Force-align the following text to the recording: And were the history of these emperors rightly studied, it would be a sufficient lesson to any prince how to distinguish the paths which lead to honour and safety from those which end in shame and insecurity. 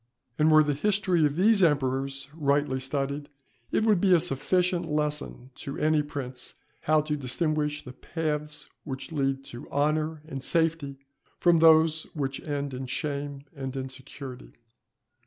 And 0.39 0.49
were 0.49 0.63
the 0.63 0.73
history 0.73 1.27
of 1.27 1.35
these 1.35 1.61
emperors 1.61 2.27
rightly 2.33 2.79
studied, 2.79 3.29
it 3.71 3.83
would 3.85 4.01
be 4.01 4.15
a 4.15 4.19
sufficient 4.19 4.87
lesson 4.91 5.51
to 5.57 5.77
any 5.77 6.01
prince 6.01 6.55
how 6.81 7.01
to 7.01 7.15
distinguish 7.15 7.83
the 7.85 7.93
paths 7.93 8.67
which 8.83 9.11
lead 9.11 9.43
to 9.45 9.69
honour 9.69 10.23
and 10.27 10.41
safety 10.41 10.97
from 11.37 11.59
those 11.59 12.07
which 12.15 12.41
end 12.41 12.73
in 12.73 12.87
shame 12.87 13.43
and 13.55 13.75
insecurity. 13.75 14.53